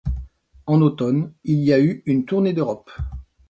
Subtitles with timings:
[0.65, 2.89] En automne il y a eu une tournée d'Europe.